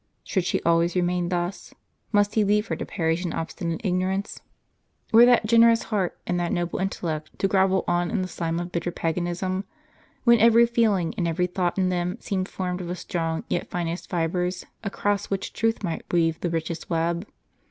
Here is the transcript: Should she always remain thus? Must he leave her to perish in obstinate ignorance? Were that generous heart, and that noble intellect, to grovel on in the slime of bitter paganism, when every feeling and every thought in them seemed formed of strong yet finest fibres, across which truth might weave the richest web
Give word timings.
Should 0.23 0.45
she 0.45 0.59
always 0.63 0.95
remain 0.95 1.29
thus? 1.29 1.75
Must 2.11 2.33
he 2.33 2.43
leave 2.43 2.65
her 2.69 2.75
to 2.75 2.87
perish 2.87 3.23
in 3.23 3.33
obstinate 3.33 3.81
ignorance? 3.85 4.41
Were 5.11 5.27
that 5.27 5.45
generous 5.45 5.83
heart, 5.83 6.17
and 6.25 6.39
that 6.39 6.51
noble 6.51 6.79
intellect, 6.79 7.37
to 7.37 7.47
grovel 7.47 7.83
on 7.87 8.09
in 8.09 8.23
the 8.23 8.27
slime 8.27 8.59
of 8.59 8.71
bitter 8.71 8.89
paganism, 8.89 9.63
when 10.23 10.39
every 10.39 10.65
feeling 10.65 11.13
and 11.19 11.27
every 11.27 11.45
thought 11.45 11.77
in 11.77 11.89
them 11.89 12.17
seemed 12.19 12.49
formed 12.49 12.81
of 12.81 12.97
strong 12.97 13.43
yet 13.47 13.69
finest 13.69 14.09
fibres, 14.09 14.65
across 14.83 15.29
which 15.29 15.53
truth 15.53 15.83
might 15.83 16.03
weave 16.11 16.39
the 16.39 16.49
richest 16.49 16.89
web 16.89 17.27